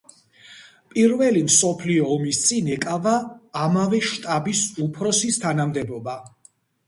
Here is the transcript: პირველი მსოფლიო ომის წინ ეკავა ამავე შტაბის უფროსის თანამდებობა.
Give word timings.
პირველი 0.93 1.43
მსოფლიო 1.49 2.07
ომის 2.15 2.39
წინ 2.45 2.71
ეკავა 2.77 3.13
ამავე 3.65 4.01
შტაბის 4.13 4.63
უფროსის 4.87 5.41
თანამდებობა. 5.47 6.17